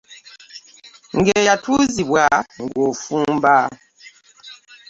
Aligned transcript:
Nga 1.17 1.31
eyatuzibwa 1.41 2.25
nga 2.63 2.79
ofumba. 2.91 3.55